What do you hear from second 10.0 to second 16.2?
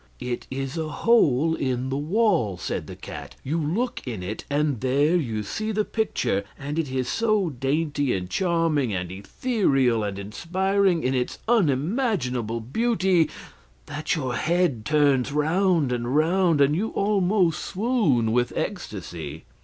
and inspiring in its unimaginable beauty that your head turns round and